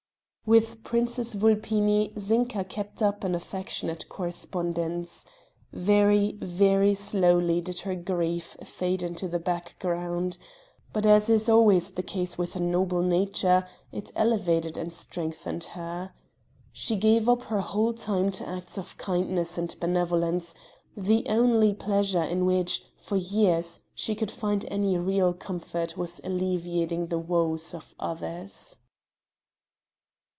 [0.43, 5.23] With Princess Vulpini Zinka kept up an affectionate correspondence.
[5.71, 10.37] Very, very, slowly did her grief fade into the background;
[10.91, 16.11] but as is always the case with a noble nature it elevated and strengthened her.
[16.73, 20.53] She gave up her whole time to acts of kindness and benevolence;
[20.97, 27.05] the only pleasure in which, for years, she could find any real comfort was alleviating
[27.05, 28.79] the woes of others.